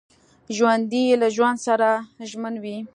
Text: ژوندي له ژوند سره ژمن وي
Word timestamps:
ژوندي 0.55 1.03
له 1.21 1.27
ژوند 1.35 1.57
سره 1.67 1.89
ژمن 2.29 2.55
وي 2.63 2.77